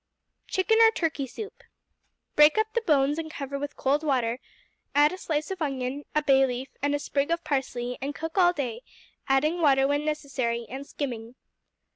Chicken 0.47 0.79
or 0.81 0.89
Turkey 0.89 1.27
Soup 1.27 1.61
Break 2.35 2.57
up 2.57 2.73
the 2.73 2.81
bones 2.81 3.19
and 3.19 3.29
cover 3.29 3.59
with 3.59 3.75
cold 3.75 4.01
water; 4.03 4.39
add 4.95 5.11
a 5.11 5.17
slice 5.19 5.51
of 5.51 5.61
onion, 5.61 6.05
a 6.15 6.23
bay 6.23 6.43
leaf, 6.47 6.69
and 6.81 6.95
a 6.95 6.97
sprig 6.97 7.29
of 7.29 7.43
parsley, 7.43 7.99
and 8.01 8.15
cook 8.15 8.35
all 8.35 8.51
day, 8.51 8.81
adding 9.27 9.61
water 9.61 9.87
when 9.87 10.03
necessary, 10.03 10.65
and 10.67 10.87
skimming. 10.87 11.35